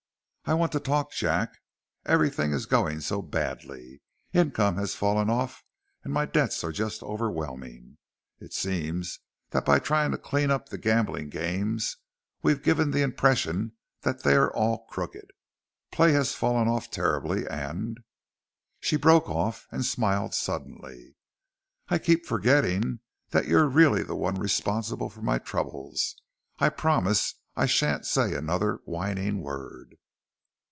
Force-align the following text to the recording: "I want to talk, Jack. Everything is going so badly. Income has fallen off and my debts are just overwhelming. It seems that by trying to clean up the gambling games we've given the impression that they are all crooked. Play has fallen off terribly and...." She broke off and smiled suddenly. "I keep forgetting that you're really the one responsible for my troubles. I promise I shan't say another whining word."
"I 0.45 0.53
want 0.53 0.73
to 0.73 0.81
talk, 0.81 1.13
Jack. 1.13 1.61
Everything 2.05 2.51
is 2.51 2.65
going 2.65 2.99
so 2.99 3.21
badly. 3.21 4.01
Income 4.33 4.75
has 4.79 4.93
fallen 4.95 5.29
off 5.29 5.63
and 6.03 6.11
my 6.13 6.25
debts 6.25 6.61
are 6.65 6.73
just 6.73 7.01
overwhelming. 7.03 7.97
It 8.39 8.51
seems 8.51 9.19
that 9.51 9.63
by 9.65 9.79
trying 9.79 10.11
to 10.11 10.17
clean 10.17 10.51
up 10.51 10.67
the 10.67 10.77
gambling 10.77 11.29
games 11.29 11.95
we've 12.41 12.61
given 12.61 12.91
the 12.91 13.01
impression 13.03 13.77
that 14.01 14.23
they 14.23 14.33
are 14.33 14.53
all 14.53 14.85
crooked. 14.89 15.31
Play 15.89 16.11
has 16.11 16.35
fallen 16.35 16.67
off 16.67 16.91
terribly 16.91 17.47
and...." 17.47 17.99
She 18.81 18.97
broke 18.97 19.29
off 19.29 19.67
and 19.71 19.85
smiled 19.85 20.33
suddenly. 20.33 21.15
"I 21.87 21.97
keep 21.97 22.25
forgetting 22.25 22.99
that 23.29 23.47
you're 23.47 23.69
really 23.69 24.03
the 24.03 24.15
one 24.17 24.35
responsible 24.35 25.09
for 25.09 25.21
my 25.21 25.37
troubles. 25.37 26.17
I 26.59 26.67
promise 26.67 27.35
I 27.55 27.67
shan't 27.67 28.05
say 28.05 28.33
another 28.35 28.81
whining 28.83 29.39
word." 29.41 29.95